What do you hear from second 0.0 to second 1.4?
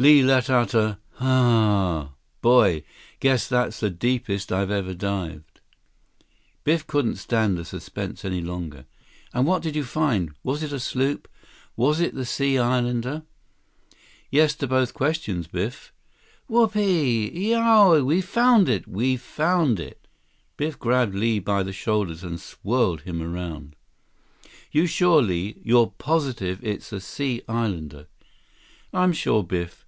Li let out a "H a a a